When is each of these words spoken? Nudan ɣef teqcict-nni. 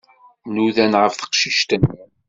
Nudan 0.53 0.93
ɣef 1.01 1.13
teqcict-nni. 1.15 2.03